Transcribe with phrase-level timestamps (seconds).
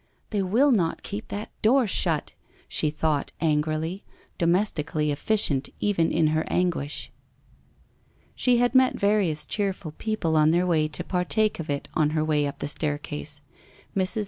[0.31, 2.31] ''They will not keep that door shut!'
[2.67, 4.03] she thought angrily,
[4.39, 7.11] domestically efficient even in her anguish.
[8.33, 12.25] She had met various cheerful people on their way to partake of it on her
[12.25, 13.41] way up the staircase.
[13.95, 14.19] Mrs.